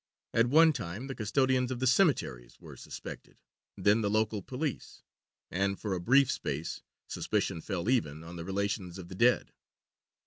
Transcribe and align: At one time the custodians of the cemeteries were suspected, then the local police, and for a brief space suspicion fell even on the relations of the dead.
At 0.33 0.47
one 0.47 0.73
time 0.73 1.05
the 1.05 1.13
custodians 1.13 1.69
of 1.69 1.79
the 1.79 1.85
cemeteries 1.85 2.59
were 2.59 2.75
suspected, 2.75 3.37
then 3.77 4.01
the 4.01 4.09
local 4.09 4.41
police, 4.41 5.03
and 5.51 5.79
for 5.79 5.93
a 5.93 6.01
brief 6.01 6.31
space 6.31 6.81
suspicion 7.07 7.61
fell 7.61 7.87
even 7.87 8.23
on 8.23 8.35
the 8.35 8.43
relations 8.43 8.97
of 8.97 9.09
the 9.09 9.15
dead. 9.15 9.53